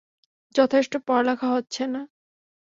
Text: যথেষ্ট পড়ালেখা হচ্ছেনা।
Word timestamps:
যথেষ্ট 0.55 0.93
পড়ালেখা 1.07 1.47
হচ্ছেনা। 1.47 2.01